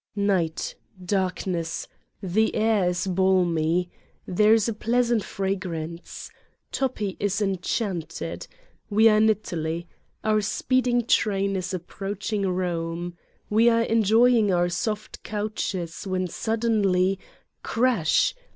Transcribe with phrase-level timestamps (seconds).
[0.15, 0.73] Night.
[1.05, 1.87] Darkness.
[2.23, 3.91] The air is balmy.
[4.25, 6.31] There is a pleasant fragrance.
[6.71, 8.47] Toppi is enchanted.
[8.89, 9.87] We are in Italy.
[10.23, 13.13] Our speeding train is approaching Eome.
[13.47, 17.19] We are enjoying our soft couches when, suddenly,
[17.61, 18.33] crash!